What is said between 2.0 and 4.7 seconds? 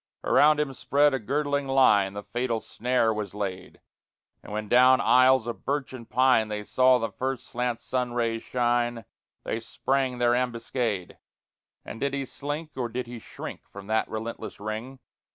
The fatal snare was laid; And when